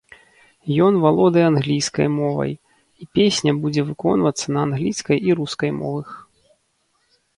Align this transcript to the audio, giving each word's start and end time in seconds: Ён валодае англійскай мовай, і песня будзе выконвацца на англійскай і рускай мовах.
Ён 0.85 0.93
валодае 1.03 1.43
англійскай 1.49 2.07
мовай, 2.15 2.53
і 3.03 3.09
песня 3.19 3.51
будзе 3.61 3.81
выконвацца 3.91 4.45
на 4.57 4.67
англійскай 4.69 5.17
і 5.31 5.37
рускай 5.41 5.71
мовах. 5.81 6.09